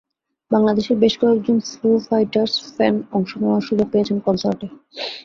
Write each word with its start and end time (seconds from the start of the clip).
বাংলাদেশের 0.51 0.97
বেশ 0.97 1.13
কয়েকজন 1.21 1.57
ফু 1.69 1.87
ফাইটারস 2.07 2.53
ফ্যান 2.75 2.95
অংশ 3.11 3.31
নেওয়ার 3.41 3.65
সুযোগ 3.67 3.87
পেয়েছেন 3.91 4.17
কনসার্টে। 4.25 4.67